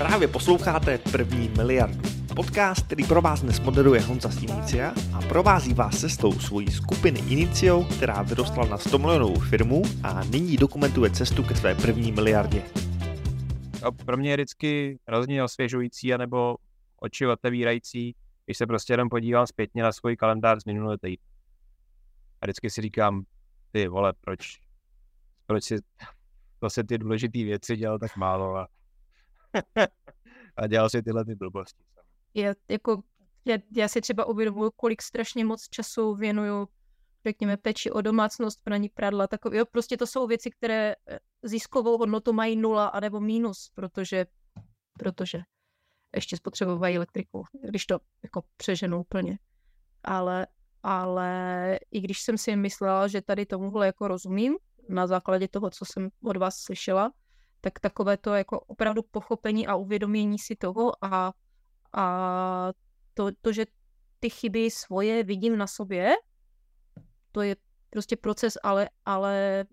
[0.00, 2.00] Právě posloucháte První miliardu.
[2.36, 7.20] Podcast, který pro vás dnes moderuje Honza z Inicia a provází vás cestou svojí skupiny
[7.20, 12.62] Inicio, která vyrostla na 100 milionovou firmu a nyní dokumentuje cestu ke své první miliardě.
[13.82, 16.56] A pro mě je vždycky hrozně osvěžující anebo
[16.96, 18.14] oči otevírající,
[18.44, 21.26] když se prostě jenom podívám zpětně na svůj kalendář z minulé týdne.
[22.40, 23.22] A vždycky si říkám,
[23.72, 24.60] ty vole, proč,
[25.46, 25.76] proč si
[26.60, 28.66] vlastně ty důležité věci dělal tak málo a,
[30.56, 31.82] a dělal si tyhle ty blbosti.
[32.34, 33.02] Je, jako,
[33.44, 36.68] já, já si třeba uvědomuji, kolik strašně moc času věnuju
[37.26, 41.98] řekněme, peči o domácnost, praní pradla, takové, jo, prostě to jsou věci, které eh, ziskovou
[41.98, 44.26] hodnotu mají nula anebo mínus, protože,
[44.98, 45.42] protože
[46.14, 49.38] ještě spotřebovají elektriku, když to jako přeženu úplně.
[50.04, 50.46] Ale,
[50.82, 54.56] ale i když jsem si myslela, že tady tomuhle jako rozumím,
[54.88, 57.12] na základě toho, co jsem od vás slyšela,
[57.60, 61.32] tak takové to jako opravdu pochopení a uvědomění si toho a,
[61.92, 62.72] a
[63.14, 63.66] to, to, že
[64.20, 66.10] ty chyby svoje vidím na sobě,
[67.32, 67.56] to je
[67.90, 69.64] prostě proces, ale, ale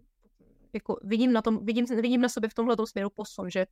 [0.73, 3.67] jako vidím na, tom, vidím, vidím na sobě v tomhle směru posun, že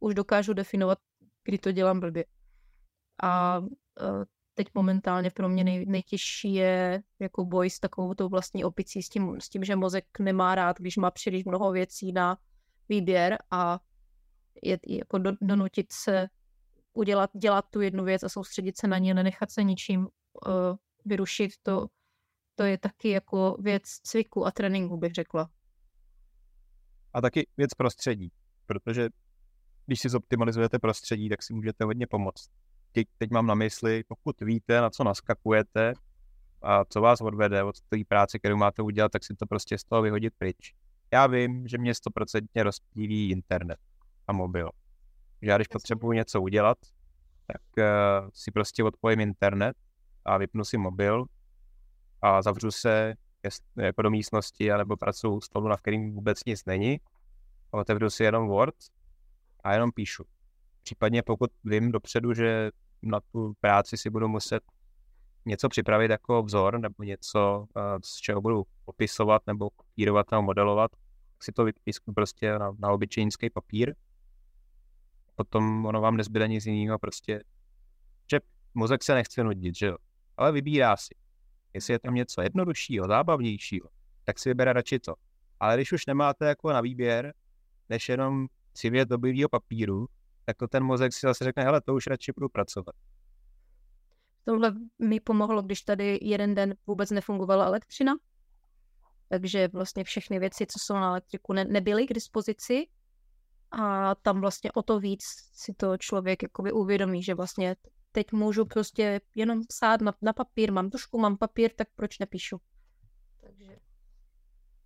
[0.00, 0.98] už dokážu definovat,
[1.44, 2.24] kdy to dělám blbě.
[3.22, 3.66] A uh,
[4.54, 9.08] teď momentálně pro mě nej, nejtěžší je jako boj s takovou tou vlastní opicí, s
[9.08, 12.38] tím, s tím, že mozek nemá rád, když má příliš mnoho věcí na
[12.88, 13.80] výběr a
[14.62, 16.28] je, jako do, donutit se
[16.92, 20.08] udělat, dělat tu jednu věc a soustředit se na ní, nenechat se ničím uh,
[21.04, 21.86] vyrušit, to,
[22.54, 25.50] to je taky jako věc cviku a tréninku, bych řekla.
[27.12, 28.32] A taky věc prostředí,
[28.66, 29.08] protože
[29.86, 32.50] když si zoptimalizujete prostředí, tak si můžete hodně pomoct
[32.92, 35.92] teď, teď mám na mysli, pokud víte, na co naskakujete
[36.62, 39.84] a co vás odvede od té práce, kterou máte udělat, tak si to prostě z
[39.84, 40.74] toho vyhodit pryč.
[41.12, 43.78] Já vím, že mě stoprocentně rozptýlí internet
[44.26, 44.70] a mobil.
[45.42, 46.78] Že já když potřebuji něco udělat,
[47.46, 49.76] tak uh, si prostě odpojím internet
[50.24, 51.24] a vypnu si mobil
[52.22, 53.14] a zavřu se
[53.76, 57.00] jako do místnosti anebo pracuji u stolu, na kterým vůbec nic není.
[57.72, 58.74] A otevřu si jenom Word
[59.64, 60.24] a jenom píšu.
[60.82, 62.70] Případně pokud vím dopředu, že
[63.02, 64.62] na tu práci si budu muset
[65.48, 67.66] něco připravit jako vzor nebo něco,
[68.04, 70.90] z čeho budu opisovat nebo kopírovat nebo modelovat,
[71.32, 73.94] tak si to vypísknu prostě na, na obyčejnický papír.
[75.34, 77.42] Potom ono vám nezbyde nic jiného, prostě,
[78.30, 78.40] že
[78.74, 79.96] mozek se nechce nudit, že jo,
[80.36, 81.14] ale vybírá si.
[81.74, 83.88] Jestli je tam něco jednoduššího, zábavnějšího,
[84.24, 85.14] tak si vybere radši to.
[85.60, 87.34] Ale když už nemáte jako na výběr,
[87.88, 89.18] než jenom civět do
[89.50, 90.06] papíru,
[90.44, 92.94] tak to ten mozek si zase řekne, hele, to už radši budu pracovat.
[94.48, 98.14] Tohle mi pomohlo, když tady jeden den vůbec nefungovala elektřina,
[99.28, 102.86] takže vlastně všechny věci, co jsou na elektriku, ne- nebyly k dispozici
[103.70, 105.22] a tam vlastně o to víc
[105.52, 107.76] si to člověk jakoby uvědomí, že vlastně
[108.12, 112.60] teď můžu prostě jenom psát na, na papír, mám tušku, mám papír, tak proč nepíšu?
[113.40, 113.76] Takže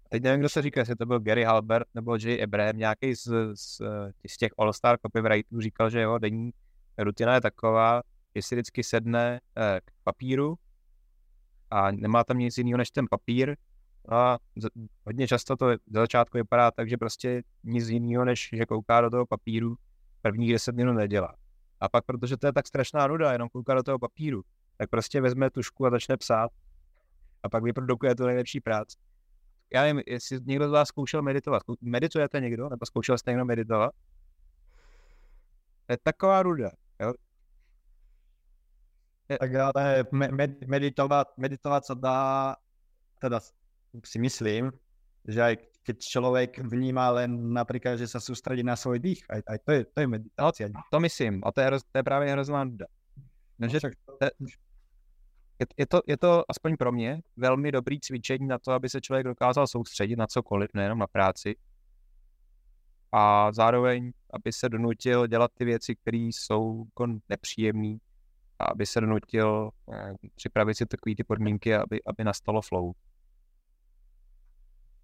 [0.08, 3.26] teď nevím, kdo se říká, jestli to byl Gary Halbert nebo Jay Abraham, nějaký z,
[3.54, 3.80] z,
[4.28, 6.50] z těch All-Star copywriterů říkal, že jeho denní
[6.98, 8.02] rutina je taková,
[8.34, 10.59] že si vždycky sedne eh, k papíru
[11.70, 13.56] a nemá tam nic jiného než ten papír
[14.09, 14.38] a
[15.06, 19.10] hodně často to za začátku vypadá tak, že prostě nic jiného, než že kouká do
[19.10, 19.76] toho papíru
[20.22, 21.34] prvních 10 minut nedělá.
[21.81, 24.42] A pak, protože to je tak strašná nuda, jenom kouká do toho papíru,
[24.76, 26.50] tak prostě vezme tušku a začne psát
[27.42, 28.97] a pak vyprodukuje tu nejlepší práci
[29.72, 31.62] já nevím, jestli někdo z vás zkoušel meditovat.
[31.81, 32.69] Meditujete někdo?
[32.69, 33.92] Nebo zkoušel jste někdo meditovat?
[35.87, 36.71] To je taková ruda.
[37.00, 37.12] Jo?
[39.32, 39.38] Je...
[39.38, 42.56] Tak ale med, meditovat, meditovat se dá,
[43.20, 43.41] teda
[44.04, 44.72] si myslím,
[45.28, 49.59] že aj keď člověk vnímá len například, že se soustředí na svůj dých, aj, aj
[49.59, 50.71] to, je, to je meditace.
[50.91, 52.87] To myslím, a to je, to je právě hrozná nuda.
[53.59, 54.26] No, že, to,
[55.76, 59.26] je, to, je to aspoň pro mě velmi dobrý cvičení na to, aby se člověk
[59.26, 61.56] dokázal soustředit na cokoliv, nejenom na práci.
[63.12, 67.97] A zároveň, aby se donutil dělat ty věci, které jsou jako nepříjemné,
[68.62, 72.92] aby se donutil eh, připravit si takové ty podmínky, aby, aby nastalo flow.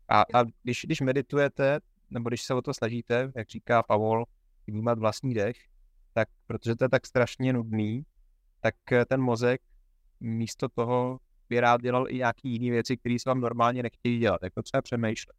[0.09, 4.25] A, a když, když meditujete, nebo když se o to snažíte, jak říká Pavol,
[4.67, 5.57] vnímat vlastní dech,
[6.13, 8.03] tak protože to je tak strašně nudný,
[8.61, 9.61] tak eh, ten mozek
[10.21, 11.19] místo toho
[11.49, 14.83] by rád dělal i nějaké jiné věci, které se vám normálně nechtějí dělat, jako třeba
[14.83, 15.37] přemýšlet.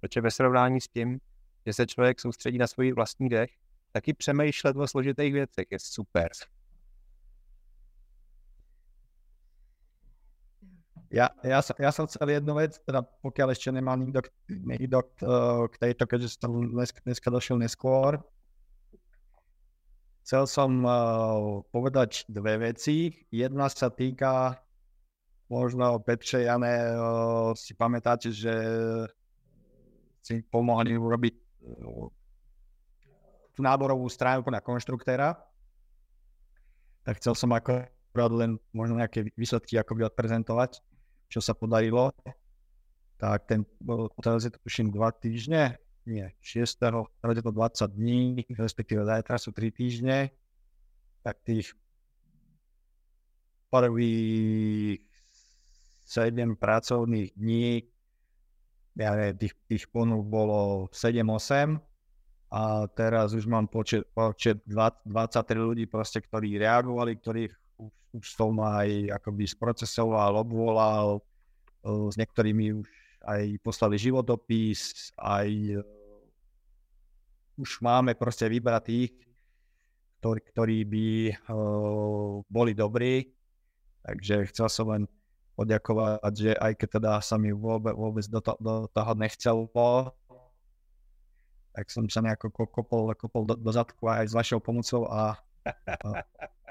[0.00, 1.20] Protože ve srovnání s tím,
[1.66, 3.50] že se člověk soustředí na svůj vlastní dech,
[3.92, 6.28] taky přemýšlet o složitých věcech je super.
[11.10, 15.26] Já, já, já jsem chcel jednu věc, teda pokud ještě nemá nikdo, nikdo k,
[15.70, 18.22] k této, keďže jsem dnes, dneska došel neskôr,
[20.30, 23.26] chcel som uh, povedať dve veci.
[23.34, 24.62] Jedna sa týka
[25.50, 28.54] možno Petře, Jane, uh, si pamätáte, že
[30.22, 32.06] si pomohli urobiť uh,
[33.58, 35.34] tú náborovú stránku na konštruktéra.
[37.02, 40.78] Tak chcel som akorát len možno nejaké výsledky akoby odprezentovať,
[41.30, 42.10] čo sa podarilo.
[43.22, 43.62] Tak ten,
[44.18, 45.78] teraz je to tuším dva týždne,
[46.08, 46.80] nie, 6.
[47.22, 50.34] teraz je to 20 dní, respektíve zajtra sú 3 týždne,
[51.22, 51.76] tak tých
[53.70, 55.04] prvých
[56.08, 57.86] 7 pracovných dní,
[58.98, 61.78] ja neviem, tých, tých ponúk bolo 7-8
[62.50, 68.26] a teraz už mám počet, počet 20, 23 ľudí proste, ktorí reagovali, ktorých už, už
[68.36, 71.24] som aj akoby sprocesoval, obvolal,
[71.84, 72.88] s niektorými už
[73.24, 75.84] aj poslali životopis, aj uh,
[77.60, 79.12] už máme proste vybratých,
[80.20, 81.06] ktorí, ktorí by
[81.48, 83.28] uh, boli dobrí.
[84.00, 85.04] Takže chcel som len
[85.52, 89.68] poďakovať, že aj keď teda sa mi vôbec, vôbec do, to, do toho nechcelo,
[91.76, 95.36] tak som sa nejako kopol, kopol do, do zadku aj s vašou pomocou a,
[96.00, 96.24] a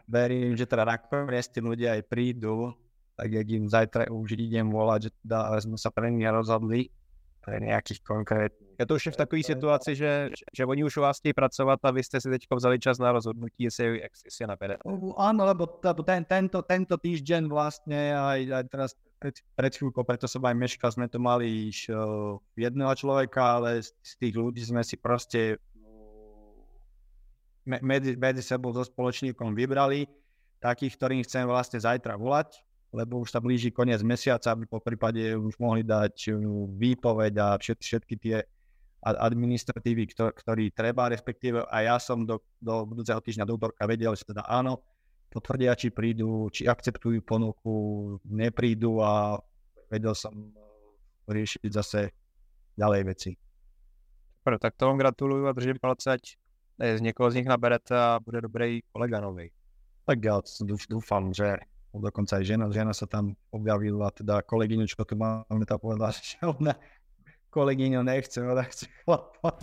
[0.09, 2.73] verím, že teda nakoniec tí ľudia aj prídu
[3.19, 6.87] tak jak im zajtra už idem volať, že teda sme sa pre nich rozhodli,
[7.43, 8.79] pre nejakých konkrétnych.
[8.79, 11.91] Je to už v takové situaci, že, že oni už u vás chtějí pracovat a
[11.91, 14.75] vy jste si teď vzali čas na rozhodnutí, jestli, jestli je nabere.
[15.17, 15.67] Áno, lebo
[16.07, 18.89] ten, tento, tento týždeň vlastne aj, aj teraz
[19.19, 23.83] pred, pred chvíľkou, preto som aj meškal, sme to mali iš, uh, jedného človeka, ale
[23.83, 25.59] z, z tých ľudí sme si proste
[27.69, 30.09] medzi, medzi sebou so spoločníkom vybrali
[30.57, 35.37] takých, ktorým chcem vlastne zajtra volať lebo už sa blíži koniec mesiaca, aby po prípade
[35.37, 36.37] už mohli dať uh,
[36.73, 38.37] výpoveď a všetky, všetky tie
[38.99, 44.27] administratívy, ktorý treba, respektíve a ja som do, do budúceho týždňa do útorka vedel, že
[44.27, 44.83] teda áno,
[45.31, 47.71] potvrdia, či prídu, či akceptujú ponuku,
[48.27, 49.39] neprídu a
[49.87, 50.51] vedel som
[51.31, 52.11] riešiť zase
[52.75, 53.31] ďalej veci.
[54.43, 56.35] Super, tak to vám gratuluju a držím palce, ať
[56.79, 59.51] z někoho z nich naberete a bude dobrý kolega nový.
[60.07, 60.41] Tak ja
[60.89, 61.61] dúfam, že
[61.93, 66.39] dokonca aj žena, žena sa tam objavila, teda kolegyňu, čo tu máme, tá povedala, že
[66.41, 66.73] ona
[67.49, 69.57] kolegyňu nechce, ona chce chlapa.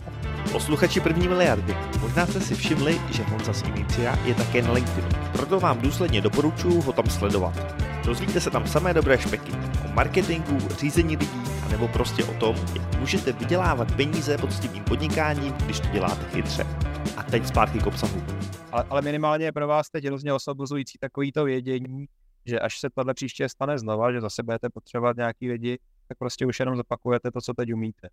[0.51, 5.09] Posluchači první miliardy, možná jste si všimli, že Honza z Inicia je také na LinkedInu.
[5.31, 7.75] Proto vám důsledně doporučuji ho tam sledovat.
[8.05, 9.51] Dozvíte se tam samé dobré špeky
[9.85, 11.41] o marketingu, řízení lidí,
[11.71, 16.86] nebo prostě o tom, jak můžete vydělávat peníze poctivým podnikáním, když to děláte chytře.
[17.15, 18.23] A teď zpátky k obsahu.
[18.71, 22.05] Ale, ale minimálně je pro vás teď hrozně osobozující takový to vědění,
[22.45, 26.45] že až se tohle příště stane znova, že zase budete potřebovat nějaký lidi, tak prostě
[26.45, 28.09] už jenom zopakujete to, co teď umíte.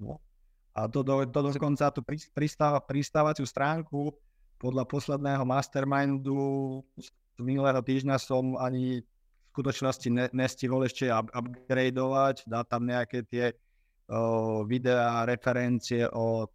[0.00, 0.16] No.
[0.74, 2.00] A to, do, to dokonca tú
[2.32, 4.16] pristáva, pristávaciu stránku
[4.56, 12.48] podľa posledného mastermindu z minulého týždňa som ani v skutočnosti ne, nestihol ešte up, upgradeovať,
[12.48, 13.52] dať tam nejaké tie
[14.66, 16.52] videá, referencie od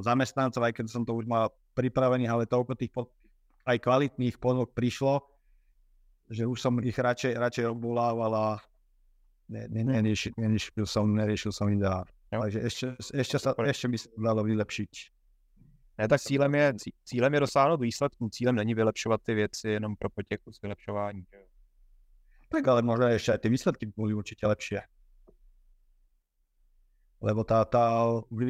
[0.00, 3.08] zamestnancov, aj keď som to už mal pripravených, ale toľko tých pod,
[3.64, 5.20] aj kvalitných ponúk prišlo,
[6.32, 8.46] že už som ich radšej, radšej obvolával a
[9.48, 12.04] ne, ne, neriešil, neriešil som, neriešil som ideál.
[12.40, 14.88] Takže ještě, ještě, sa, ještě by se dalo vylepšit.
[15.98, 20.10] Ne, tak cílem je, cílem je dosáhnout výsledků, cílem není vylepšovat ty věci jenom pro
[20.10, 21.24] potěchu z vylepšování.
[22.48, 24.76] Tak ale možná ještě ty výsledky budou určitě lepší.
[27.22, 28.02] Lebo tá, tá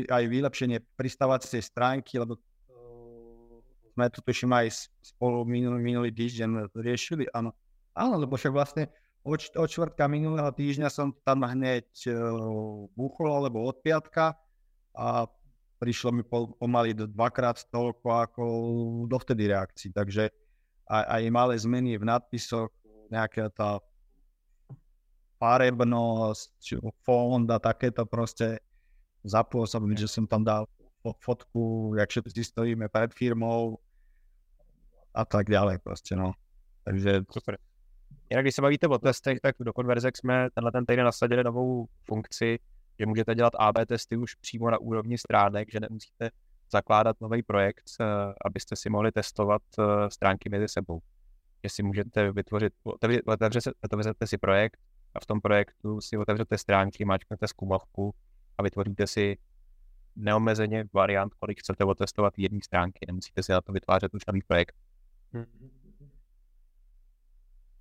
[0.09, 2.41] aj vylepšenie pristávacej stránky, lebo
[3.93, 7.53] sme to tuším aj spolu minulý, minulý týždeň riešili, áno.
[7.93, 8.89] Áno, lebo však vlastne
[9.21, 14.33] od, od čtvrtka minulého týždňa som tam hneď uh, buchol, alebo od piatka
[14.97, 15.29] a
[15.77, 18.43] prišlo mi po, pomaly dvakrát toľko ako
[19.13, 20.33] dovtedy reakcií, takže
[20.89, 22.73] aj, aj malé zmeny v nadpisoch,
[23.13, 23.77] nejaká tá
[25.43, 28.63] farebnosť, fond a takéto proste
[29.27, 30.71] zapôsobiť, že som tam dal
[31.19, 33.83] fotku, jak všetci stojíme pred firmou
[35.15, 36.33] a tak ďalej prostě, no.
[36.85, 37.21] Takže...
[37.31, 37.59] Super.
[38.31, 41.87] Jinak když se bavíte o testech, tak do Conversek jsme tenhle ten týden nasadili novou
[42.05, 42.59] funkci,
[42.99, 46.31] že můžete dělat AB testy už přímo na úrovni stránek, že nemusíte
[46.73, 48.05] zakládat nový projekt, eh,
[48.45, 51.01] abyste si mohli testovat eh, stránky mezi sebou.
[51.65, 52.73] Že si můžete vytvořit,
[53.83, 54.81] otevřete si projekt
[55.15, 58.15] a v tom projektu si otevřete stránky, máčknete zkumavku
[58.59, 59.39] a vytvoříte si
[60.17, 62.99] neomezeně variant, kolik chcete otestovat jedné stránky.
[63.07, 64.75] Nemusíte si na to vytvářet už nový projekt.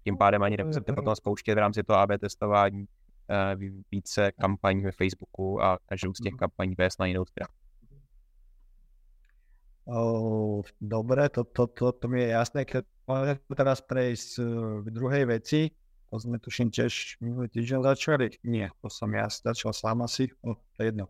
[0.03, 2.85] Tím pádem ani nemusíte potom spouštět v rámci toho AB testování
[3.29, 3.55] eh,
[3.91, 7.53] více kampaní ve Facebooku a každou z těch kampaní vést na jinou stranu.
[9.85, 12.65] O, dobre, to, to, to, to mi je jasné.
[12.65, 12.85] Keď
[13.57, 14.39] teraz prejsť
[14.85, 15.73] k druhej veci,
[16.11, 18.35] to sme tuším tiež minulý týždeň začali.
[18.43, 21.07] Nie, to som ja začal sám asi, o, to je jedno.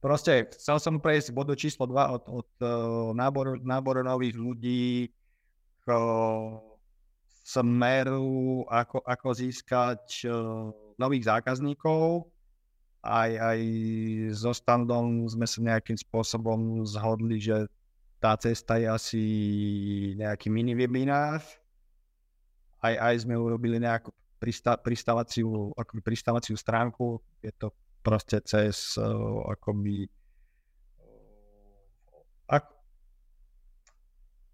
[0.00, 5.12] Proste chcel som prejsť bodu číslo 2 od, od uh, náboru, náboru nových ľudí
[5.84, 6.56] k uh,
[7.44, 12.32] smeru, ako, ako získať uh, nových zákazníkov.
[13.04, 13.60] Aj, aj
[14.32, 17.68] so standom sme sa nejakým spôsobom zhodli, že
[18.16, 19.24] tá cesta je asi
[20.16, 21.44] nejaký mini webinár.
[22.80, 24.10] Aj, aj sme urobili nejakú
[24.80, 27.20] pristávaciu, pristávaciu stránku.
[27.44, 30.08] Je to proste cez uh, akoby
[32.50, 32.74] ako,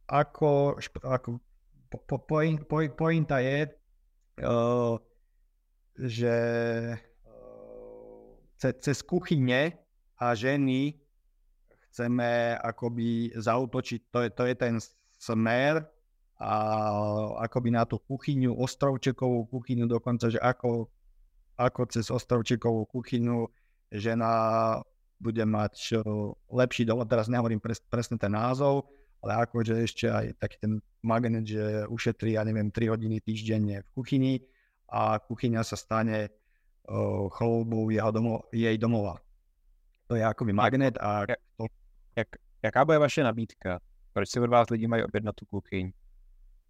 [0.07, 0.51] ako,
[1.03, 1.29] ako
[2.07, 3.67] po, point, point, pointa je,
[4.45, 4.95] uh,
[5.99, 6.37] že
[8.59, 9.75] ce, cez kuchyne
[10.21, 10.95] a ženy
[11.89, 14.75] chceme akoby zautočiť, to je, to je ten
[15.17, 15.83] smer
[16.37, 16.53] a
[17.49, 20.93] akoby na tú kuchyňu, ostrovčekovú kuchyňu dokonca, že ako
[21.57, 23.49] ako cez ostrovčíkovú kuchyňu
[23.89, 24.33] žena
[25.17, 26.05] bude mať
[26.53, 28.85] lepší domov, teraz nehovorím pres, presne ten názov,
[29.25, 33.89] ale akože ešte aj taký ten magnet, že ušetrí, ja neviem, 3 hodiny týždenne v
[33.97, 34.45] kuchyni
[34.93, 39.17] a kuchyňa sa stane uh, chlubou jeho domo, jej domova.
[40.13, 41.25] To je akoby magnet a...
[41.25, 41.41] Jak,
[42.17, 42.29] jak,
[42.63, 43.81] jaká bude vaše nabídka?
[44.13, 45.91] Proč si od vás lidi mají objednat tu kuchyň?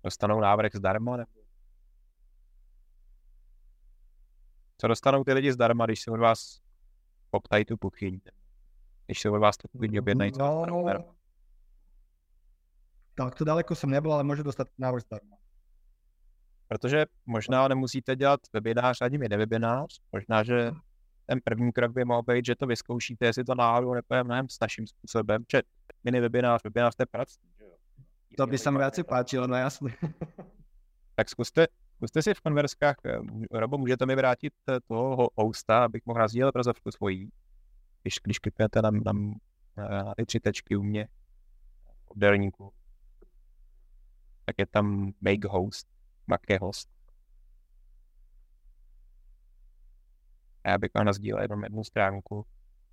[0.06, 1.16] Dostanou návrh zdarma?
[1.16, 1.30] Nebo?
[4.78, 6.60] Co dostanou ty lidi zdarma, když se od vás
[7.30, 8.20] poptají tu kuchyň?
[9.06, 11.14] Když se od vás tu kuchyň objednají, no, zdarma?
[13.14, 15.36] Tak to daleko jsem nebyl, ale můžu dostat návrh zdarma.
[16.68, 20.72] Protože možná nemusíte dělat webinář ani mini webinář, možná, že
[21.26, 24.86] ten první krok by mohl být, že to vyzkoušíte, jestli to náhodou nepůjde mnohem naším
[24.86, 25.62] způsobem, že
[26.04, 27.40] mini webinář, webinář to je prací.
[28.36, 29.94] To by se mi víc páčilo, no jasně.
[31.14, 31.66] tak zkuste,
[31.96, 33.18] Zkuste si v konverskách, eh,
[33.50, 37.32] Robo, můžete mi vrátit eh, toho hosta, abych mohl nazdílet obrazovku svojí.
[38.02, 39.12] Když, když kliknete na, na,
[39.76, 41.08] na ty tři tečky u mě
[42.04, 42.72] v obdelníku,
[44.44, 45.88] tak je tam make host,
[46.26, 46.88] make host.
[50.64, 52.46] A já bych vám nazdílel jenom jednu stránku.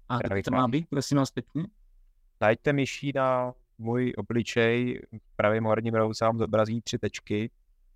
[0.10, 1.64] A to má být, prosím vás pěkně?
[2.40, 5.01] Dajte myší na můj obličej,
[5.32, 7.51] v pravém horním rohu se vám zobrazí tři tečky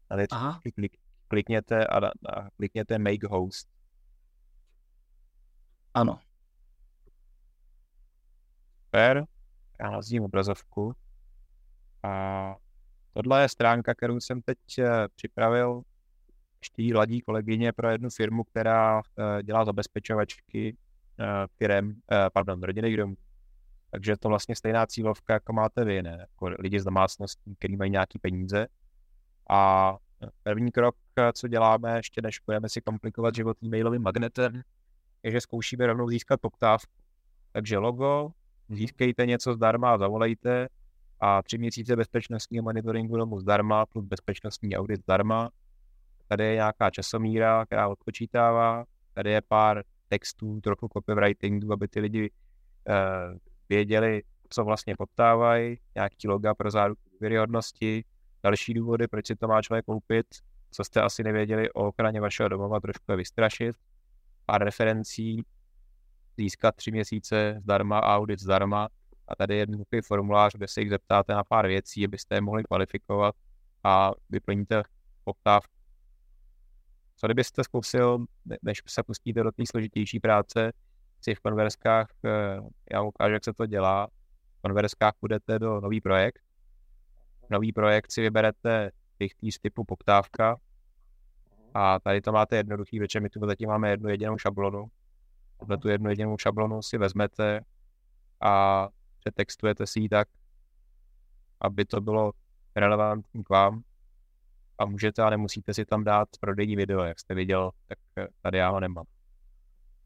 [0.10, 0.30] a teď
[0.76, 3.68] klik, klikněte a, a klikněte make host.
[5.94, 6.20] Ano.
[8.86, 9.26] Super.
[9.80, 10.94] Já nazdím obrazovku.
[12.04, 12.56] A
[13.14, 15.82] tohle je stránka, kterou jsem teď eh, připravil.
[16.62, 20.78] Ští ladí kolegyně pro jednu firmu, která eh, dělá zabezpečovačky
[21.20, 21.26] eh,
[21.58, 22.02] firem,
[22.34, 23.16] pardon, rodinných domů.
[23.92, 26.18] Takže je to vlastně stejná cílovka, jako máte vy, ne?
[26.20, 28.68] Jako lidi z domácností, kteří mají nějaké peníze
[29.50, 29.96] a
[30.44, 30.96] první krok,
[31.34, 34.62] co děláme, ještě než budeme si komplikovat život e-mailovým magnetem,
[35.24, 36.94] je, že zkoušíme rovnou získat poptávku.
[37.52, 38.30] Takže logo,
[38.70, 40.68] získejte něco zdarma zavolejte
[41.20, 45.50] a tři měsíce bezpečnostního monitoringu domů zdarma plus bezpečnostní audit zdarma.
[46.28, 48.86] Tady je nějaká časomíra, která odpočítává.
[49.14, 52.32] Tady je pár textů, trochu copywritingu, aby ty lidi
[52.90, 53.38] uh,
[53.70, 58.04] věděli, co vlastně poptávají, nějaký loga pro záruku důvěryhodnosti,
[58.44, 60.26] Další důvody, proč si to má člověk koupit,
[60.72, 63.76] co jste asi nevěděli o ochraně vašeho domova, trošku je vystrašit,
[64.46, 65.44] pár referencí,
[66.38, 68.88] získat tři měsíce zdarma, audit zdarma.
[69.28, 72.64] A tady je jednoduchý formulář, kde se jich zeptáte na pár věcí, abyste je mohli
[72.64, 73.36] kvalifikovat
[73.84, 74.84] a vyplníte
[75.24, 75.74] poptávku.
[77.16, 78.26] Co kdybyste zkusil,
[78.62, 80.72] než se pustíte do té složitější práce,
[81.28, 82.60] si v konverskách, eh,
[82.94, 84.08] já ukážu, jak se to dělá,
[84.58, 86.42] v konverskách půjdete do nový projekt,
[87.50, 88.92] nový projekt si vyberete
[89.52, 90.58] z typu poptávka
[91.74, 94.88] a tady to máte jednoduchý, večer my tu zatím máme jednu jedinou šablonu.
[95.60, 97.62] Tohle tu jednu jedinou šablonu si vezmete
[98.42, 98.88] a
[99.20, 100.28] přetextujete si ji tak,
[101.62, 102.32] aby to bylo
[102.76, 103.82] relevantní k vám
[104.78, 108.70] a můžete a nemusíte si tam dát prodejní video, jak jste viděl, tak tady já
[108.70, 109.17] ho nemám.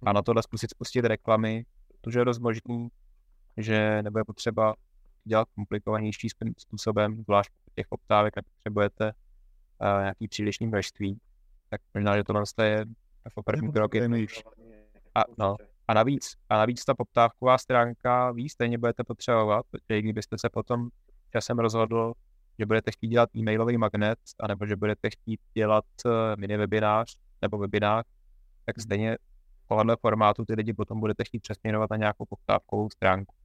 [0.06, 1.66] A na tohle zkusit spustit reklamy,
[2.02, 2.88] protože je dost možný,
[3.58, 4.76] že nebude potřeba
[5.24, 6.28] dělat komplikovanější
[6.58, 11.20] způsobem, zvlášť těch poptávek nepotřebujete uh, nějaký přílišný množství,
[11.70, 12.86] tak možná, že tohle je
[13.26, 13.92] jako první krok.
[15.16, 15.56] A, no,
[15.88, 20.90] a, navíc, a navíc ta poptávková stránka ví, stejně budete potřebovat, protože kdybyste se potom
[21.32, 22.14] časem rozhodl,
[22.60, 27.58] že budete chtít dělat e-mailový magnet, anebo že budete chtít dělat uh, mini webinář nebo
[27.58, 28.06] webinář,
[28.66, 28.84] tak mhm.
[28.84, 29.18] stejně
[29.78, 33.36] tohle formátu ty lidi potom budete chtít přesměrovat na nějakou poptávkovou stránku.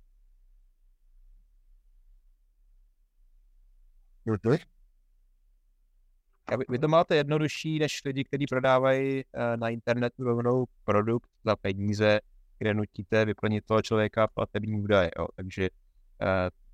[6.46, 11.30] A vy, vy to máte jednodušší než lidi, kteří prodávají uh, na internetu rovnou produkt
[11.44, 12.20] za peníze,
[12.58, 15.10] kde nutíte vyplnit toho člověka platební údaje.
[15.18, 15.26] Jo.
[15.36, 16.28] Takže uh,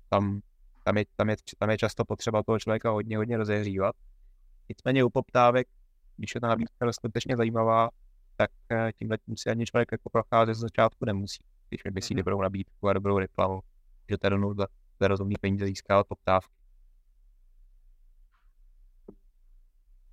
[0.09, 0.41] tam,
[0.83, 3.95] tam, je, tam, je, tam je často potřeba toho člověka hodně, hodně rozehřívat.
[4.69, 5.67] Nicméně u poptávek,
[6.17, 7.89] když je ta nabídka dostatečně zajímavá,
[8.35, 8.51] tak
[8.99, 12.17] tímhle tím si ani člověk jako procházet z začátku nemusí, když vymyslí mm-hmm.
[12.17, 13.59] dobrou nabídku a dobrou reklamu,
[14.09, 14.67] že to je za,
[14.99, 16.63] za rozumný peníze získávat poptávky.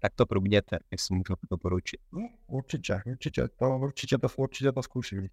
[0.01, 2.01] tak to průběte, jestli můžu to poručit.
[2.13, 5.29] No, určitě, určitě, to, určitě to, určitě to zkusím.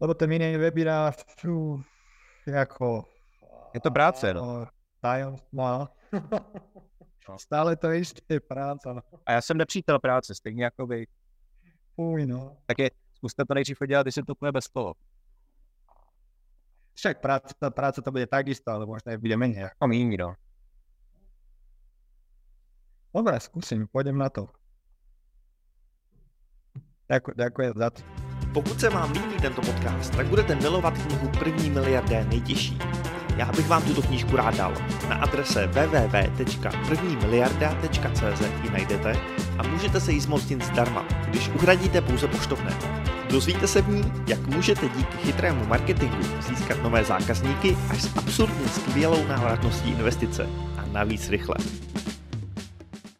[0.00, 1.24] Lebo ten jiný webinář,
[2.46, 3.04] jako...
[3.74, 4.66] Je to práce, no.
[5.00, 5.88] Tajemství, no.
[7.36, 8.02] Stále to je
[8.48, 9.00] práce, no.
[9.26, 11.06] A já jsem nepřítel práce, stejně jako vy.
[11.94, 12.56] Fuj, no.
[12.66, 14.94] Tak je, zkuste to nejdřív dělat, když se to půjde bez toho.
[16.94, 19.60] Však práce, práce to bude takisto, ale možná je bude méně.
[19.60, 20.34] Jako méně, no.
[23.14, 24.46] Dobre, skúsim, pôjdem na to.
[27.10, 28.02] Ďakujem, ďakujem za to.
[28.54, 32.78] Pokud se vám líbí tento podcast, tak budete milovat knihu První miliardé nejtěžší.
[33.36, 34.74] Já bych vám tuto knížku rád dal.
[35.08, 39.16] Na adrese www.prvnimiliarda.cz ji najdete
[39.58, 42.76] a můžete se jí zmocnit zdarma, když uhradíte pouze poštovné.
[43.30, 48.68] Dozvíte se v ní, jak můžete díky chytrému marketingu získat nové zákazníky až s absurdně
[48.68, 50.46] skvělou návratností investice
[50.78, 51.54] a navíc rychle.